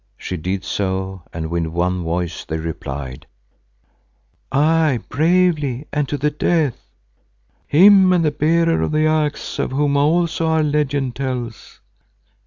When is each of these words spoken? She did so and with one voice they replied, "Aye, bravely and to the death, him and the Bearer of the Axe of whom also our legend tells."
She 0.17 0.35
did 0.35 0.63
so 0.63 1.21
and 1.31 1.51
with 1.51 1.67
one 1.67 2.01
voice 2.03 2.43
they 2.43 2.57
replied, 2.57 3.27
"Aye, 4.51 4.97
bravely 5.09 5.85
and 5.93 6.09
to 6.09 6.17
the 6.17 6.31
death, 6.31 6.87
him 7.67 8.11
and 8.11 8.25
the 8.25 8.31
Bearer 8.31 8.81
of 8.81 8.91
the 8.93 9.05
Axe 9.05 9.59
of 9.59 9.69
whom 9.71 9.95
also 9.95 10.47
our 10.47 10.63
legend 10.63 11.15
tells." 11.17 11.81